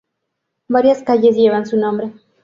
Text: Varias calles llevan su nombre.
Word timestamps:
Varias 0.67 1.03
calles 1.03 1.35
llevan 1.35 1.67
su 1.67 1.77
nombre. 1.77 2.11